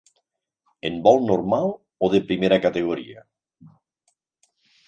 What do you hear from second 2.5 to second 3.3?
categoria?